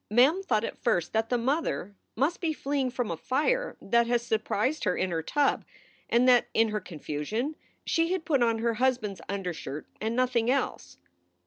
Mem 0.09 0.41
thought 0.41 0.63
at 0.63 0.79
first 0.81 1.13
that 1.13 1.29
the 1.29 1.37
mother 1.37 1.93
must 2.15 2.41
be 2.41 2.53
fleeing 2.53 2.89
from 2.89 3.11
a 3.11 3.15
fire 3.17 3.77
that 3.79 4.07
had 4.07 4.19
surprised 4.21 4.83
her 4.83 4.97
in 4.97 5.11
her 5.11 5.21
tub, 5.21 5.63
and 6.09 6.27
that 6.27 6.47
in 6.55 6.69
her 6.69 6.79
confusion 6.79 7.55
she 7.85 8.11
had 8.11 8.25
put 8.25 8.41
on 8.41 8.57
her 8.57 8.73
hus 8.73 8.97
band 8.97 9.17
s 9.21 9.25
undershirt 9.29 9.85
and 10.01 10.15
nothing 10.15 10.49
else. 10.49 10.97